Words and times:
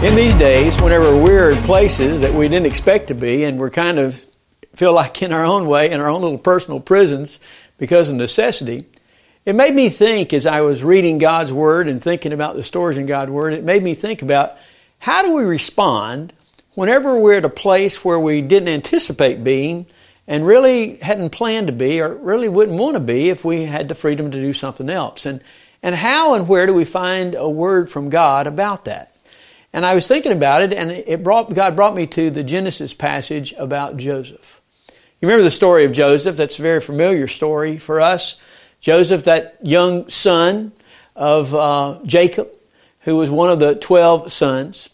In 0.00 0.14
these 0.14 0.34
days, 0.36 0.80
whenever 0.80 1.16
we're 1.20 1.50
in 1.50 1.62
places 1.64 2.20
that 2.20 2.32
we 2.32 2.48
didn't 2.48 2.66
expect 2.66 3.08
to 3.08 3.16
be, 3.16 3.42
and 3.42 3.58
we're 3.58 3.68
kind 3.68 3.98
of 3.98 4.24
feel 4.72 4.92
like 4.92 5.20
in 5.22 5.32
our 5.32 5.44
own 5.44 5.66
way, 5.66 5.90
in 5.90 6.00
our 6.00 6.08
own 6.08 6.22
little 6.22 6.38
personal 6.38 6.78
prisons 6.78 7.40
because 7.78 8.08
of 8.08 8.14
necessity, 8.14 8.86
it 9.44 9.56
made 9.56 9.74
me 9.74 9.88
think 9.88 10.32
as 10.32 10.46
I 10.46 10.60
was 10.60 10.84
reading 10.84 11.18
God's 11.18 11.52
Word 11.52 11.88
and 11.88 12.00
thinking 12.00 12.32
about 12.32 12.54
the 12.54 12.62
stories 12.62 12.96
in 12.96 13.06
God's 13.06 13.32
Word, 13.32 13.54
it 13.54 13.64
made 13.64 13.82
me 13.82 13.94
think 13.94 14.22
about 14.22 14.56
how 15.00 15.22
do 15.22 15.34
we 15.34 15.42
respond 15.42 16.32
whenever 16.74 17.18
we're 17.18 17.38
at 17.38 17.44
a 17.44 17.50
place 17.50 18.04
where 18.04 18.20
we 18.20 18.40
didn't 18.40 18.68
anticipate 18.68 19.42
being 19.42 19.84
and 20.28 20.46
really 20.46 20.98
hadn't 20.98 21.30
planned 21.30 21.66
to 21.66 21.72
be 21.72 22.00
or 22.00 22.14
really 22.14 22.48
wouldn't 22.48 22.78
want 22.78 22.94
to 22.94 23.00
be 23.00 23.30
if 23.30 23.44
we 23.44 23.64
had 23.64 23.88
the 23.88 23.96
freedom 23.96 24.30
to 24.30 24.40
do 24.40 24.52
something 24.52 24.90
else. 24.90 25.26
And, 25.26 25.42
and 25.82 25.96
how 25.96 26.34
and 26.34 26.46
where 26.46 26.68
do 26.68 26.72
we 26.72 26.84
find 26.84 27.34
a 27.34 27.50
word 27.50 27.90
from 27.90 28.10
God 28.10 28.46
about 28.46 28.84
that? 28.84 29.12
And 29.72 29.84
I 29.84 29.94
was 29.94 30.08
thinking 30.08 30.32
about 30.32 30.62
it, 30.62 30.72
and 30.72 30.90
it 30.90 31.22
brought, 31.22 31.52
God 31.52 31.76
brought 31.76 31.94
me 31.94 32.06
to 32.08 32.30
the 32.30 32.42
Genesis 32.42 32.94
passage 32.94 33.52
about 33.58 33.96
Joseph. 33.96 34.60
You 35.20 35.28
remember 35.28 35.44
the 35.44 35.50
story 35.50 35.84
of 35.84 35.92
Joseph? 35.92 36.36
That's 36.36 36.58
a 36.58 36.62
very 36.62 36.80
familiar 36.80 37.26
story 37.26 37.76
for 37.76 38.00
us. 38.00 38.40
Joseph, 38.80 39.24
that 39.24 39.58
young 39.62 40.08
son 40.08 40.72
of 41.16 41.54
uh, 41.54 41.98
Jacob, 42.04 42.56
who 43.00 43.16
was 43.16 43.30
one 43.30 43.50
of 43.50 43.58
the 43.58 43.74
12 43.74 44.32
sons, 44.32 44.88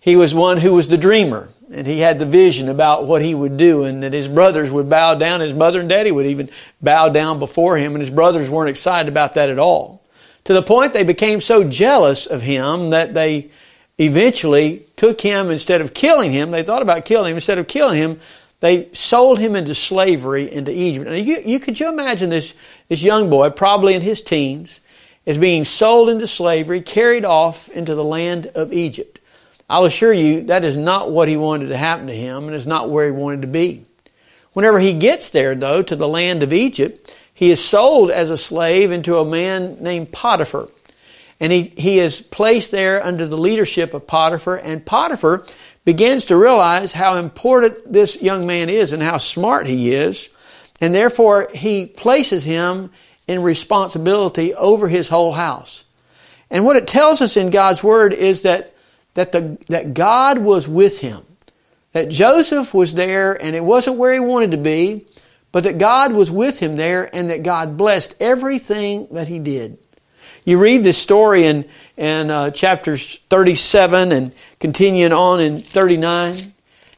he 0.00 0.16
was 0.16 0.34
one 0.34 0.56
who 0.56 0.74
was 0.74 0.88
the 0.88 0.98
dreamer, 0.98 1.48
and 1.72 1.86
he 1.86 2.00
had 2.00 2.18
the 2.18 2.26
vision 2.26 2.68
about 2.68 3.06
what 3.06 3.22
he 3.22 3.34
would 3.34 3.56
do, 3.56 3.84
and 3.84 4.02
that 4.02 4.12
his 4.12 4.28
brothers 4.28 4.70
would 4.70 4.90
bow 4.90 5.14
down. 5.14 5.40
His 5.40 5.54
mother 5.54 5.80
and 5.80 5.88
daddy 5.88 6.10
would 6.10 6.26
even 6.26 6.50
bow 6.82 7.08
down 7.08 7.38
before 7.38 7.76
him, 7.76 7.92
and 7.92 8.00
his 8.00 8.10
brothers 8.10 8.50
weren't 8.50 8.70
excited 8.70 9.08
about 9.08 9.34
that 9.34 9.48
at 9.48 9.58
all. 9.58 10.04
To 10.44 10.54
the 10.54 10.62
point 10.62 10.92
they 10.92 11.04
became 11.04 11.40
so 11.40 11.62
jealous 11.62 12.26
of 12.26 12.42
him 12.42 12.90
that 12.90 13.14
they 13.14 13.50
eventually 13.98 14.84
took 14.96 15.20
him 15.20 15.50
instead 15.50 15.80
of 15.80 15.94
killing 15.94 16.32
him. 16.32 16.50
They 16.50 16.62
thought 16.62 16.82
about 16.82 17.04
killing 17.04 17.30
him. 17.30 17.36
Instead 17.36 17.58
of 17.58 17.66
killing 17.66 17.98
him, 17.98 18.20
they 18.60 18.88
sold 18.92 19.38
him 19.38 19.54
into 19.54 19.74
slavery 19.74 20.50
into 20.50 20.72
Egypt. 20.72 21.08
And 21.08 21.26
you, 21.26 21.40
you 21.44 21.60
could 21.60 21.78
you 21.78 21.88
imagine 21.88 22.30
this, 22.30 22.54
this 22.88 23.02
young 23.02 23.30
boy, 23.30 23.50
probably 23.50 23.94
in 23.94 24.00
his 24.00 24.22
teens, 24.22 24.80
is 25.26 25.38
being 25.38 25.64
sold 25.64 26.08
into 26.08 26.26
slavery, 26.26 26.80
carried 26.80 27.24
off 27.24 27.68
into 27.68 27.94
the 27.94 28.04
land 28.04 28.46
of 28.54 28.72
Egypt. 28.72 29.18
I'll 29.68 29.84
assure 29.84 30.12
you 30.12 30.42
that 30.44 30.64
is 30.64 30.76
not 30.76 31.10
what 31.10 31.28
he 31.28 31.36
wanted 31.36 31.68
to 31.68 31.76
happen 31.76 32.06
to 32.06 32.14
him 32.14 32.46
and 32.46 32.54
is 32.54 32.66
not 32.66 32.88
where 32.88 33.04
he 33.04 33.12
wanted 33.12 33.42
to 33.42 33.48
be. 33.48 33.84
Whenever 34.54 34.78
he 34.78 34.94
gets 34.94 35.28
there, 35.28 35.54
though, 35.54 35.82
to 35.82 35.94
the 35.94 36.08
land 36.08 36.42
of 36.42 36.52
Egypt, 36.52 37.14
he 37.34 37.50
is 37.50 37.62
sold 37.62 38.10
as 38.10 38.30
a 38.30 38.36
slave 38.36 38.90
into 38.90 39.18
a 39.18 39.24
man 39.24 39.76
named 39.80 40.10
Potiphar. 40.10 40.68
And 41.40 41.52
he, 41.52 41.72
he 41.76 42.00
is 42.00 42.20
placed 42.20 42.70
there 42.70 43.04
under 43.04 43.26
the 43.26 43.38
leadership 43.38 43.94
of 43.94 44.06
Potiphar, 44.06 44.56
and 44.56 44.84
Potiphar 44.84 45.44
begins 45.84 46.26
to 46.26 46.36
realize 46.36 46.92
how 46.92 47.14
important 47.14 47.92
this 47.92 48.20
young 48.20 48.46
man 48.46 48.68
is 48.68 48.92
and 48.92 49.02
how 49.02 49.18
smart 49.18 49.66
he 49.66 49.94
is, 49.94 50.28
and 50.80 50.94
therefore 50.94 51.48
he 51.54 51.86
places 51.86 52.44
him 52.44 52.90
in 53.28 53.42
responsibility 53.42 54.54
over 54.54 54.88
his 54.88 55.08
whole 55.08 55.32
house. 55.32 55.84
And 56.50 56.64
what 56.64 56.76
it 56.76 56.88
tells 56.88 57.20
us 57.20 57.36
in 57.36 57.50
God's 57.50 57.84
Word 57.84 58.14
is 58.14 58.42
that, 58.42 58.74
that, 59.14 59.32
the, 59.32 59.58
that 59.68 59.94
God 59.94 60.38
was 60.38 60.66
with 60.66 61.00
him. 61.00 61.22
That 61.92 62.08
Joseph 62.08 62.74
was 62.74 62.94
there 62.94 63.32
and 63.40 63.54
it 63.54 63.64
wasn't 63.64 63.96
where 63.96 64.12
he 64.12 64.20
wanted 64.20 64.52
to 64.52 64.56
be, 64.56 65.06
but 65.52 65.64
that 65.64 65.78
God 65.78 66.12
was 66.12 66.30
with 66.30 66.58
him 66.58 66.76
there 66.76 67.14
and 67.14 67.30
that 67.30 67.42
God 67.42 67.76
blessed 67.76 68.14
everything 68.20 69.08
that 69.12 69.28
he 69.28 69.38
did. 69.38 69.78
You 70.44 70.58
read 70.58 70.82
this 70.82 70.98
story 70.98 71.44
in, 71.44 71.64
in 71.96 72.30
uh, 72.30 72.50
chapters 72.50 73.18
37 73.30 74.12
and 74.12 74.32
continuing 74.60 75.12
on 75.12 75.40
in 75.40 75.58
39, 75.58 76.34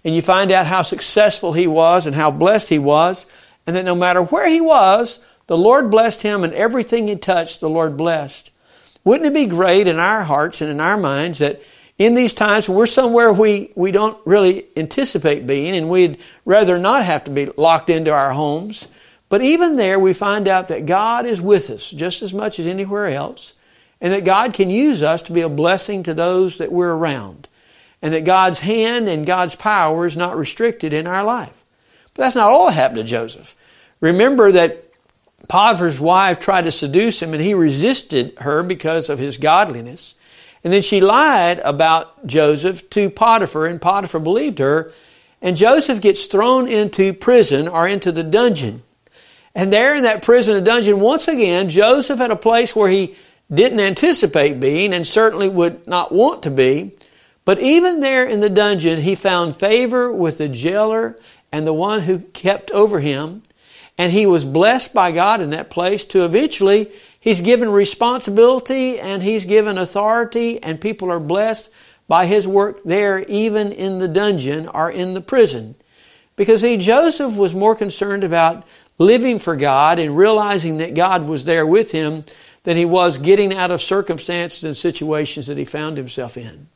and 0.04 0.14
you 0.14 0.22
find 0.22 0.52
out 0.52 0.66
how 0.66 0.82
successful 0.82 1.52
he 1.52 1.66
was 1.66 2.06
and 2.06 2.14
how 2.14 2.30
blessed 2.30 2.68
he 2.68 2.78
was, 2.78 3.26
and 3.66 3.76
that 3.76 3.84
no 3.84 3.94
matter 3.94 4.22
where 4.22 4.48
he 4.48 4.60
was, 4.60 5.20
the 5.46 5.58
Lord 5.58 5.90
blessed 5.90 6.22
him, 6.22 6.44
and 6.44 6.54
everything 6.54 7.08
he 7.08 7.16
touched, 7.16 7.60
the 7.60 7.68
Lord 7.68 7.96
blessed. 7.96 8.50
Wouldn't 9.02 9.26
it 9.26 9.34
be 9.34 9.46
great 9.46 9.88
in 9.88 9.98
our 9.98 10.22
hearts 10.22 10.60
and 10.60 10.70
in 10.70 10.80
our 10.80 10.96
minds 10.96 11.38
that 11.38 11.62
in 11.98 12.14
these 12.14 12.32
times 12.32 12.68
we're 12.68 12.86
somewhere 12.86 13.32
we, 13.32 13.72
we 13.74 13.90
don't 13.90 14.18
really 14.24 14.64
anticipate 14.76 15.46
being, 15.46 15.74
and 15.74 15.90
we'd 15.90 16.18
rather 16.44 16.78
not 16.78 17.04
have 17.04 17.24
to 17.24 17.30
be 17.30 17.46
locked 17.56 17.90
into 17.90 18.12
our 18.12 18.32
homes? 18.32 18.88
But 19.30 19.40
even 19.40 19.76
there, 19.76 19.98
we 19.98 20.12
find 20.12 20.46
out 20.46 20.68
that 20.68 20.84
God 20.84 21.24
is 21.24 21.40
with 21.40 21.70
us 21.70 21.90
just 21.90 22.20
as 22.20 22.34
much 22.34 22.58
as 22.58 22.66
anywhere 22.66 23.06
else, 23.06 23.54
and 24.00 24.12
that 24.12 24.24
God 24.24 24.52
can 24.52 24.68
use 24.68 25.02
us 25.02 25.22
to 25.22 25.32
be 25.32 25.40
a 25.40 25.48
blessing 25.48 26.02
to 26.02 26.12
those 26.12 26.58
that 26.58 26.72
we're 26.72 26.92
around, 26.92 27.48
and 28.02 28.12
that 28.12 28.24
God's 28.24 28.58
hand 28.58 29.08
and 29.08 29.24
God's 29.24 29.54
power 29.54 30.04
is 30.04 30.16
not 30.16 30.36
restricted 30.36 30.92
in 30.92 31.06
our 31.06 31.24
life. 31.24 31.64
But 32.12 32.24
that's 32.24 32.36
not 32.36 32.50
all 32.50 32.66
that 32.66 32.72
happened 32.72 32.98
to 32.98 33.04
Joseph. 33.04 33.56
Remember 34.00 34.50
that 34.52 34.84
Potiphar's 35.48 36.00
wife 36.00 36.40
tried 36.40 36.64
to 36.64 36.72
seduce 36.72 37.22
him, 37.22 37.32
and 37.32 37.42
he 37.42 37.54
resisted 37.54 38.36
her 38.40 38.62
because 38.64 39.08
of 39.08 39.20
his 39.20 39.36
godliness. 39.36 40.16
And 40.64 40.72
then 40.72 40.82
she 40.82 41.00
lied 41.00 41.60
about 41.60 42.26
Joseph 42.26 42.90
to 42.90 43.10
Potiphar, 43.10 43.66
and 43.66 43.80
Potiphar 43.80 44.20
believed 44.20 44.58
her. 44.58 44.92
And 45.40 45.56
Joseph 45.56 46.00
gets 46.00 46.26
thrown 46.26 46.66
into 46.66 47.12
prison 47.12 47.68
or 47.68 47.86
into 47.86 48.10
the 48.12 48.24
dungeon. 48.24 48.82
And 49.60 49.70
there 49.70 49.94
in 49.94 50.04
that 50.04 50.22
prison 50.22 50.56
and 50.56 50.64
dungeon, 50.64 51.00
once 51.00 51.28
again, 51.28 51.68
Joseph 51.68 52.18
had 52.18 52.30
a 52.30 52.36
place 52.36 52.74
where 52.74 52.88
he 52.88 53.14
didn't 53.52 53.80
anticipate 53.80 54.58
being 54.58 54.94
and 54.94 55.06
certainly 55.06 55.50
would 55.50 55.86
not 55.86 56.12
want 56.12 56.42
to 56.44 56.50
be. 56.50 56.92
But 57.44 57.60
even 57.60 58.00
there 58.00 58.26
in 58.26 58.40
the 58.40 58.48
dungeon, 58.48 59.02
he 59.02 59.14
found 59.14 59.54
favor 59.54 60.10
with 60.10 60.38
the 60.38 60.48
jailer 60.48 61.14
and 61.52 61.66
the 61.66 61.74
one 61.74 62.00
who 62.00 62.20
kept 62.20 62.70
over 62.70 63.00
him. 63.00 63.42
And 63.98 64.12
he 64.12 64.24
was 64.24 64.46
blessed 64.46 64.94
by 64.94 65.12
God 65.12 65.42
in 65.42 65.50
that 65.50 65.68
place 65.68 66.06
to 66.06 66.24
eventually, 66.24 66.90
he's 67.20 67.42
given 67.42 67.68
responsibility 67.68 68.98
and 68.98 69.22
he's 69.22 69.44
given 69.44 69.76
authority, 69.76 70.62
and 70.62 70.80
people 70.80 71.12
are 71.12 71.20
blessed 71.20 71.70
by 72.08 72.24
his 72.24 72.48
work 72.48 72.82
there, 72.84 73.24
even 73.24 73.72
in 73.72 73.98
the 73.98 74.08
dungeon 74.08 74.68
or 74.68 74.90
in 74.90 75.12
the 75.12 75.20
prison. 75.20 75.74
Because 76.34 76.62
he, 76.62 76.78
Joseph 76.78 77.36
was 77.36 77.54
more 77.54 77.76
concerned 77.76 78.24
about 78.24 78.64
living 79.00 79.38
for 79.38 79.56
God 79.56 79.98
and 79.98 80.16
realizing 80.16 80.76
that 80.76 80.94
God 80.94 81.26
was 81.26 81.46
there 81.46 81.66
with 81.66 81.90
him 81.90 82.22
than 82.64 82.76
he 82.76 82.84
was 82.84 83.16
getting 83.16 83.52
out 83.52 83.70
of 83.70 83.80
circumstances 83.80 84.62
and 84.62 84.76
situations 84.76 85.46
that 85.46 85.56
he 85.56 85.64
found 85.64 85.96
himself 85.96 86.36
in. 86.36 86.68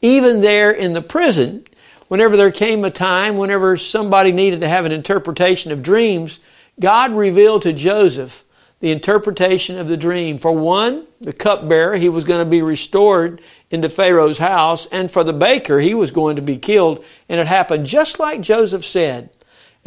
Even 0.00 0.40
there 0.40 0.72
in 0.72 0.94
the 0.94 1.02
prison, 1.02 1.64
whenever 2.08 2.38
there 2.38 2.50
came 2.50 2.84
a 2.84 2.90
time, 2.90 3.36
whenever 3.36 3.76
somebody 3.76 4.32
needed 4.32 4.60
to 4.60 4.68
have 4.68 4.86
an 4.86 4.92
interpretation 4.92 5.70
of 5.70 5.82
dreams, 5.82 6.40
God 6.80 7.12
revealed 7.12 7.62
to 7.62 7.74
Joseph 7.74 8.44
the 8.80 8.90
interpretation 8.90 9.76
of 9.76 9.88
the 9.88 9.96
dream. 9.96 10.38
For 10.38 10.52
one, 10.52 11.06
the 11.20 11.32
cupbearer, 11.34 11.96
he 11.96 12.08
was 12.08 12.24
going 12.24 12.42
to 12.42 12.50
be 12.50 12.62
restored 12.62 13.42
into 13.70 13.90
Pharaoh's 13.90 14.38
house, 14.38 14.86
and 14.86 15.10
for 15.10 15.22
the 15.22 15.32
baker, 15.34 15.80
he 15.80 15.92
was 15.92 16.12
going 16.12 16.36
to 16.36 16.42
be 16.42 16.56
killed. 16.56 17.04
And 17.28 17.40
it 17.40 17.46
happened 17.46 17.84
just 17.84 18.18
like 18.18 18.40
Joseph 18.40 18.84
said. 18.84 19.30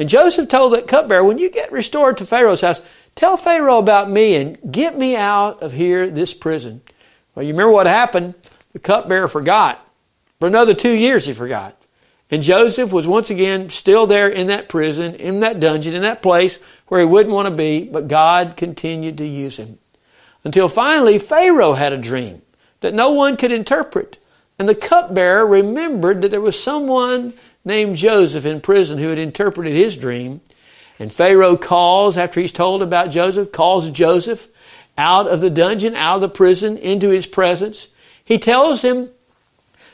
And 0.02 0.10
Joseph 0.10 0.48
told 0.48 0.74
that 0.74 0.88
cupbearer, 0.88 1.24
when 1.24 1.38
you 1.38 1.48
get 1.48 1.72
restored 1.72 2.18
to 2.18 2.26
Pharaoh's 2.26 2.62
house, 2.62 2.82
tell 3.14 3.38
Pharaoh 3.38 3.78
about 3.78 4.10
me 4.10 4.34
and 4.34 4.58
get 4.72 4.98
me 4.98 5.16
out 5.16 5.62
of 5.62 5.74
here, 5.74 6.10
this 6.10 6.34
prison. 6.34 6.82
Well, 7.36 7.46
you 7.46 7.52
remember 7.52 7.72
what 7.72 7.86
happened? 7.86 8.34
The 8.74 8.80
cupbearer 8.80 9.28
forgot. 9.28 9.88
For 10.40 10.48
another 10.48 10.74
two 10.74 10.94
years, 10.94 11.28
he 11.28 11.34
forgot. 11.34 11.80
And 12.32 12.42
Joseph 12.42 12.92
was 12.92 13.06
once 13.06 13.30
again 13.30 13.70
still 13.70 14.08
there 14.08 14.28
in 14.28 14.48
that 14.48 14.70
prison, 14.70 15.14
in 15.14 15.42
that 15.42 15.60
dungeon, 15.60 15.94
in 15.94 16.02
that 16.02 16.24
place 16.24 16.58
where 16.88 17.02
he 17.02 17.06
wouldn't 17.06 17.36
want 17.36 17.48
to 17.48 17.54
be, 17.54 17.84
but 17.84 18.08
God 18.08 18.58
continued 18.58 19.20
to 19.20 19.28
use 19.28 19.58
him. 19.58 19.78
Until 20.44 20.68
finally, 20.68 21.20
Pharaoh 21.20 21.74
had 21.74 21.94
a 21.94 21.98
dream 22.00 22.42
that 22.80 22.96
no 22.96 23.12
one 23.12 23.38
could 23.38 23.52
interpret. 23.52 24.18
And 24.58 24.68
the 24.68 24.74
cupbearer 24.74 25.46
remembered 25.46 26.22
that 26.22 26.30
there 26.30 26.42
was 26.42 26.60
someone 26.60 27.34
named 27.64 27.98
Joseph 27.98 28.46
in 28.46 28.62
prison 28.62 28.98
who 28.98 29.10
had 29.10 29.20
interpreted 29.20 29.74
his 29.74 29.98
dream. 29.98 30.42
And 31.00 31.12
Pharaoh 31.12 31.58
calls, 31.58 32.18
after 32.18 32.40
he's 32.40 32.52
told 32.52 32.82
about 32.82 33.10
Joseph, 33.10 33.52
calls 33.52 33.90
Joseph 33.90 34.48
out 34.98 35.28
of 35.28 35.42
the 35.42 35.50
dungeon, 35.50 35.96
out 35.96 36.16
of 36.16 36.22
the 36.22 36.30
prison, 36.30 36.78
into 36.78 37.10
his 37.10 37.26
presence. 37.26 37.88
He 38.24 38.38
tells 38.38 38.84
him 38.84 39.10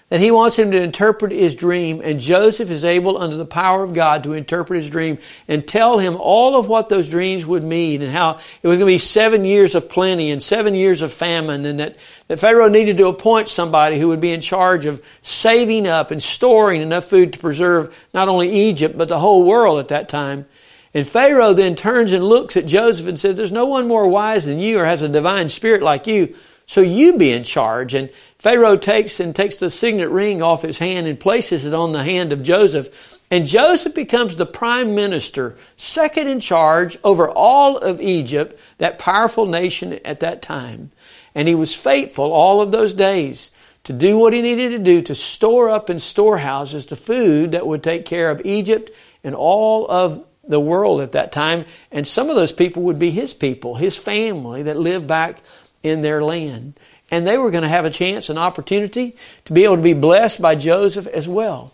that 0.10 0.22
he 0.22 0.32
wants 0.32 0.58
him 0.58 0.72
to 0.72 0.82
interpret 0.82 1.34
his 1.34 1.54
dream, 1.54 2.00
and 2.02 2.20
Joseph 2.20 2.70
is 2.70 2.86
able, 2.86 3.18
under 3.18 3.36
the 3.36 3.46
power 3.46 3.84
of 3.84 3.94
God, 3.94 4.24
to 4.24 4.34
interpret 4.34 4.78
his 4.78 4.90
dream 4.90 5.18
and 5.50 5.68
tell 5.68 6.00
him 6.00 6.16
all 6.18 6.58
of 6.58 6.70
what 6.70 6.88
those 6.88 7.10
dreams 7.10 7.46
would 7.46 7.64
mean 7.64 8.02
and 8.02 8.12
how 8.12 8.40
it 8.62 8.68
was 8.68 8.78
going 8.78 8.90
to 8.90 8.94
be 8.94 8.98
seven 8.98 9.44
years 9.44 9.76
of 9.76 9.90
plenty 9.90 10.32
and 10.32 10.42
seven 10.42 10.76
years 10.76 11.02
of 11.02 11.12
famine, 11.12 11.66
and 11.66 11.80
that, 11.80 11.98
that 12.28 12.40
Pharaoh 12.40 12.70
needed 12.70 12.96
to 12.98 13.08
appoint 13.08 13.50
somebody 13.50 14.00
who 14.00 14.08
would 14.08 14.22
be 14.22 14.32
in 14.32 14.40
charge 14.40 14.86
of 14.86 15.06
saving 15.22 15.88
up 15.88 16.10
and 16.10 16.24
storing 16.24 16.82
enough 16.82 17.06
food 17.06 17.34
to 17.34 17.40
preserve 17.40 18.08
not 18.14 18.30
only 18.30 18.50
Egypt, 18.50 18.98
but 18.98 19.10
the 19.10 19.20
whole 19.20 19.44
world 19.44 19.78
at 19.78 19.90
that 19.90 20.08
time. 20.08 20.46
And 20.94 21.06
Pharaoh 21.06 21.54
then 21.54 21.76
turns 21.76 22.14
and 22.14 22.24
looks 22.24 22.56
at 22.56 22.66
Joseph 22.66 23.08
and 23.08 23.20
says, 23.20 23.36
There's 23.36 23.52
no 23.52 23.66
one 23.66 23.88
more 23.88 24.08
wise 24.08 24.46
than 24.46 24.60
you 24.60 24.80
or 24.80 24.86
has 24.86 25.04
a 25.04 25.10
divine 25.10 25.50
spirit 25.50 25.84
like 25.84 26.08
you. 26.08 26.34
So 26.68 26.82
you 26.82 27.18
be 27.18 27.32
in 27.32 27.44
charge. 27.44 27.94
And 27.94 28.12
Pharaoh 28.38 28.78
takes 28.78 29.20
and 29.20 29.36
takes 29.36 29.56
the 29.56 29.70
signet 29.70 30.10
ring 30.10 30.42
off 30.42 30.62
his 30.62 30.78
hand 30.78 31.08
and 31.08 31.20
places 31.20 31.66
it 31.66 31.74
on 31.74 31.94
the 31.94 32.04
hand 32.04 32.32
of 32.32 32.44
Joseph. 32.44 33.26
And 33.32 33.46
Joseph 33.46 33.96
becomes 33.96 34.36
the 34.36 34.46
prime 34.46 34.94
minister, 34.94 35.58
second 35.76 36.28
in 36.28 36.40
charge 36.40 36.98
over 37.04 37.30
all 37.30 37.78
of 37.78 38.00
Egypt, 38.00 38.60
that 38.78 39.00
powerful 39.00 39.46
nation 39.46 39.94
at 40.06 40.20
that 40.20 40.42
time. 40.42 40.92
And 41.34 41.48
he 41.48 41.56
was 41.56 41.76
faithful 41.76 42.32
all 42.32 42.62
of 42.62 42.72
those 42.72 42.94
days 42.94 43.52
to 43.86 43.94
do 43.94 44.18
what 44.18 44.34
he 44.34 44.42
needed 44.42 44.70
to 44.72 44.80
do 44.80 45.02
to 45.02 45.16
store 45.16 45.70
up 45.70 45.90
in 45.90 46.00
storehouses 46.00 46.86
the 46.86 46.96
food 46.96 47.54
that 47.54 47.66
would 47.66 47.84
take 47.84 48.06
care 48.06 48.30
of 48.30 48.42
Egypt 48.44 48.92
and 49.24 49.34
all 49.34 49.90
of 49.90 50.26
the 50.44 50.60
world 50.60 51.00
at 51.02 51.14
that 51.14 51.32
time. 51.32 51.66
And 51.92 52.06
some 52.08 52.30
of 52.30 52.36
those 52.36 52.52
people 52.52 52.84
would 52.84 53.00
be 53.00 53.12
his 53.12 53.34
people, 53.34 53.76
his 53.76 53.98
family 53.98 54.64
that 54.64 54.78
lived 54.78 55.08
back 55.08 55.42
in 55.88 56.02
their 56.02 56.24
land. 56.24 56.80
And 57.10 57.26
they 57.26 57.38
were 57.38 57.52
going 57.52 57.64
to 57.64 57.70
have 57.70 57.86
a 57.86 57.90
chance, 57.90 58.30
an 58.30 58.38
opportunity 58.38 59.16
to 59.46 59.54
be 59.54 59.64
able 59.64 59.78
to 59.78 59.82
be 59.82 59.94
blessed 59.94 60.42
by 60.42 60.56
Joseph 60.56 61.08
as 61.08 61.28
well. 61.28 61.74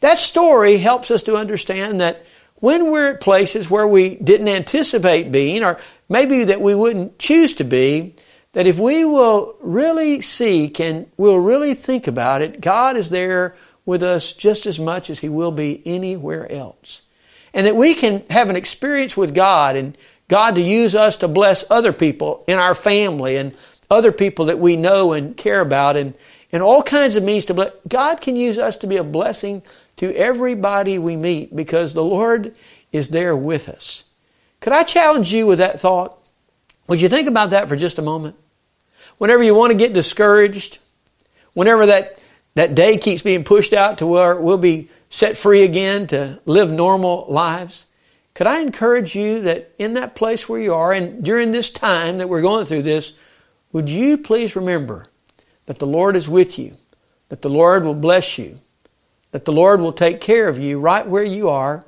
That 0.00 0.18
story 0.18 0.78
helps 0.78 1.10
us 1.10 1.22
to 1.24 1.36
understand 1.36 2.00
that 2.00 2.24
when 2.56 2.90
we're 2.90 3.12
at 3.12 3.20
places 3.20 3.70
where 3.70 3.86
we 3.86 4.16
didn't 4.16 4.48
anticipate 4.48 5.32
being, 5.32 5.64
or 5.64 5.78
maybe 6.08 6.44
that 6.44 6.60
we 6.60 6.74
wouldn't 6.74 7.18
choose 7.18 7.54
to 7.56 7.64
be, 7.64 8.14
that 8.52 8.66
if 8.66 8.78
we 8.78 9.04
will 9.04 9.56
really 9.60 10.20
seek 10.20 10.78
and 10.78 11.10
we'll 11.16 11.38
really 11.38 11.74
think 11.74 12.06
about 12.06 12.42
it, 12.42 12.60
God 12.60 12.96
is 12.96 13.10
there 13.10 13.56
with 13.84 14.02
us 14.02 14.32
just 14.32 14.66
as 14.66 14.78
much 14.78 15.10
as 15.10 15.20
He 15.20 15.28
will 15.28 15.50
be 15.50 15.82
anywhere 15.86 16.50
else. 16.50 17.02
And 17.54 17.66
that 17.66 17.76
we 17.76 17.94
can 17.94 18.22
have 18.30 18.48
an 18.48 18.56
experience 18.56 19.16
with 19.16 19.34
God 19.34 19.76
and 19.76 19.96
God 20.28 20.54
to 20.54 20.62
use 20.62 20.94
us 20.94 21.16
to 21.18 21.28
bless 21.28 21.70
other 21.70 21.92
people 21.92 22.44
in 22.46 22.58
our 22.58 22.74
family 22.74 23.36
and 23.36 23.54
other 23.90 24.12
people 24.12 24.46
that 24.46 24.58
we 24.58 24.76
know 24.76 25.12
and 25.12 25.36
care 25.36 25.60
about 25.60 25.96
and, 25.96 26.14
and 26.50 26.62
all 26.62 26.82
kinds 26.82 27.16
of 27.16 27.22
means 27.22 27.44
to 27.46 27.54
bless. 27.54 27.72
God 27.86 28.20
can 28.20 28.36
use 28.36 28.58
us 28.58 28.76
to 28.78 28.86
be 28.86 28.96
a 28.96 29.04
blessing 29.04 29.62
to 29.96 30.14
everybody 30.16 30.98
we 30.98 31.16
meet 31.16 31.54
because 31.54 31.92
the 31.92 32.04
Lord 32.04 32.58
is 32.90 33.10
there 33.10 33.36
with 33.36 33.68
us. 33.68 34.04
Could 34.60 34.72
I 34.72 34.84
challenge 34.84 35.32
you 35.32 35.46
with 35.46 35.58
that 35.58 35.80
thought? 35.80 36.18
Would 36.88 37.00
you 37.00 37.08
think 37.08 37.28
about 37.28 37.50
that 37.50 37.68
for 37.68 37.76
just 37.76 37.98
a 37.98 38.02
moment? 38.02 38.36
Whenever 39.18 39.42
you 39.42 39.54
want 39.54 39.72
to 39.72 39.78
get 39.78 39.92
discouraged, 39.92 40.78
whenever 41.52 41.86
that, 41.86 42.22
that 42.54 42.74
day 42.74 42.96
keeps 42.96 43.22
being 43.22 43.44
pushed 43.44 43.72
out 43.72 43.98
to 43.98 44.06
where 44.06 44.36
we'll 44.36 44.58
be 44.58 44.88
set 45.08 45.36
free 45.36 45.62
again 45.62 46.06
to 46.08 46.40
live 46.46 46.70
normal 46.70 47.26
lives, 47.28 47.86
could 48.34 48.46
I 48.46 48.60
encourage 48.60 49.14
you 49.14 49.40
that 49.42 49.72
in 49.78 49.94
that 49.94 50.14
place 50.14 50.48
where 50.48 50.60
you 50.60 50.74
are 50.74 50.92
and 50.92 51.22
during 51.22 51.52
this 51.52 51.70
time 51.70 52.18
that 52.18 52.28
we're 52.28 52.42
going 52.42 52.66
through 52.66 52.82
this, 52.82 53.14
would 53.72 53.88
you 53.88 54.16
please 54.16 54.56
remember 54.56 55.08
that 55.66 55.78
the 55.78 55.86
Lord 55.86 56.16
is 56.16 56.28
with 56.28 56.58
you, 56.58 56.72
that 57.28 57.42
the 57.42 57.50
Lord 57.50 57.84
will 57.84 57.94
bless 57.94 58.38
you, 58.38 58.56
that 59.30 59.44
the 59.44 59.52
Lord 59.52 59.80
will 59.80 59.92
take 59.92 60.20
care 60.20 60.48
of 60.48 60.58
you 60.58 60.80
right 60.80 61.06
where 61.06 61.24
you 61.24 61.48
are, 61.48 61.82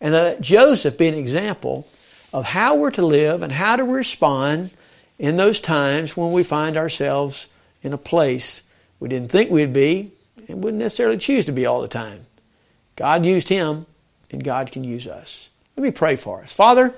and 0.00 0.12
that 0.12 0.40
Joseph 0.40 0.98
be 0.98 1.08
an 1.08 1.14
example 1.14 1.86
of 2.32 2.46
how 2.46 2.76
we're 2.76 2.90
to 2.90 3.04
live 3.04 3.42
and 3.42 3.52
how 3.52 3.76
to 3.76 3.84
respond 3.84 4.74
in 5.18 5.36
those 5.36 5.60
times 5.60 6.16
when 6.16 6.32
we 6.32 6.42
find 6.42 6.76
ourselves 6.76 7.46
in 7.82 7.92
a 7.92 7.98
place 7.98 8.62
we 9.00 9.08
didn't 9.08 9.30
think 9.30 9.50
we'd 9.50 9.72
be 9.72 10.12
and 10.48 10.62
wouldn't 10.62 10.82
necessarily 10.82 11.18
choose 11.18 11.44
to 11.44 11.52
be 11.52 11.66
all 11.66 11.80
the 11.80 11.88
time. 11.88 12.20
God 12.96 13.26
used 13.26 13.48
him, 13.48 13.86
and 14.30 14.42
God 14.42 14.72
can 14.72 14.84
use 14.84 15.06
us. 15.06 15.50
Let 15.76 15.82
me 15.82 15.90
pray 15.90 16.16
for 16.16 16.42
us. 16.42 16.52
Father, 16.52 16.94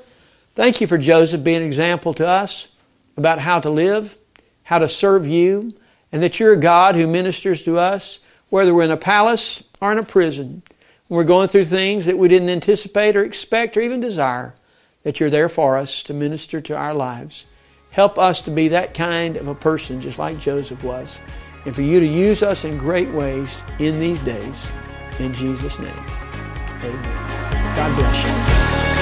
thank 0.55 0.81
you 0.81 0.87
for 0.87 0.99
Joseph 0.99 1.43
being 1.43 1.59
an 1.59 1.63
example 1.67 2.13
to 2.15 2.27
us 2.27 2.69
about 3.17 3.39
how 3.39 3.61
to 3.61 3.71
live, 3.71 4.19
how 4.65 4.79
to 4.79 4.89
serve 4.89 5.27
you, 5.27 5.73
and 6.13 6.23
that 6.23 6.39
you're 6.39 6.53
a 6.53 6.59
God 6.59 6.95
who 6.97 7.07
ministers 7.07 7.63
to 7.63 7.79
us, 7.79 8.21
whether 8.51 8.75
we're 8.75 8.85
in 8.85 8.91
a 8.91 8.97
palace 8.97 9.63
or 9.81 9.93
in 9.93 9.99
a 9.99 10.03
prison. 10.03 10.63
When 11.09 11.17
we're 11.17 11.25
going 11.25 11.49
through 11.49 11.65
things 11.65 12.07
that 12.07 12.19
we 12.19 12.29
didn't 12.29 12.49
anticipate 12.49 13.17
or 13.17 13.25
expect 13.25 13.77
or 13.77 13.81
even 13.81 14.01
desire, 14.01 14.55
that 15.05 15.21
you're 15.21 15.31
there 15.31 15.49
for 15.49 15.77
us 15.77 16.03
to 16.03 16.13
minister 16.13 16.61
to 16.61 16.77
our 16.77 16.93
lives. 16.93 17.47
Help 17.91 18.19
us 18.19 18.41
to 18.43 18.51
be 18.51 18.69
that 18.69 18.93
kind 18.93 19.37
of 19.37 19.49
a 19.49 19.55
person, 19.55 20.01
just 20.01 20.19
like 20.19 20.39
Joseph 20.39 20.83
was, 20.83 21.21
and 21.65 21.75
for 21.75 21.83
you 21.83 22.01
to 22.01 22.07
use 22.07 22.43
us 22.43 22.65
in 22.65 22.77
great 22.77 23.11
ways 23.11 23.65
in 23.79 24.01
these 24.01 24.21
days. 24.21 24.71
In 25.19 25.33
Jesus' 25.33 25.79
name, 25.79 26.07
amen. 26.83 27.36
God 27.77 27.95
bless 27.95 28.25
you. 28.25 28.96